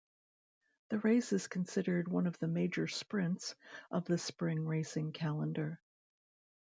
[0.89, 3.53] The race is considered one of the major sprints
[3.91, 5.79] of the spring racing calendar.